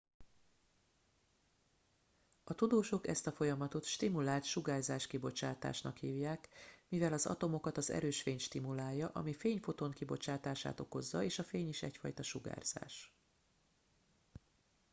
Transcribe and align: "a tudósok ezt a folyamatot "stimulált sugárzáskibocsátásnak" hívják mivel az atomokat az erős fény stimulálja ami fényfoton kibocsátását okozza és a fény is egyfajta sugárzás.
"a 2.43 2.53
tudósok 2.55 3.07
ezt 3.07 3.27
a 3.27 3.31
folyamatot 3.31 3.83
"stimulált 3.85 4.43
sugárzáskibocsátásnak" 4.43 5.97
hívják 5.97 6.49
mivel 6.89 7.13
az 7.13 7.25
atomokat 7.25 7.77
az 7.77 7.89
erős 7.89 8.21
fény 8.21 8.39
stimulálja 8.39 9.09
ami 9.13 9.33
fényfoton 9.33 9.91
kibocsátását 9.91 10.79
okozza 10.79 11.23
és 11.23 11.39
a 11.39 11.43
fény 11.43 11.67
is 11.67 11.83
egyfajta 11.83 12.23
sugárzás. 12.23 13.13